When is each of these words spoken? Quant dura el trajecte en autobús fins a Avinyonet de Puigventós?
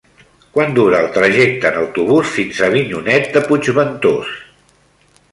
Quant 0.53 0.71
dura 0.77 1.01
el 1.03 1.09
trajecte 1.17 1.67
en 1.69 1.77
autobús 1.81 2.31
fins 2.37 2.61
a 2.63 2.69
Avinyonet 2.71 3.29
de 3.35 3.43
Puigventós? 3.51 4.33